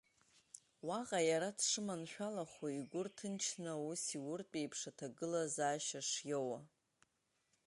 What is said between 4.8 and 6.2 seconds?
аҭагылазаашьа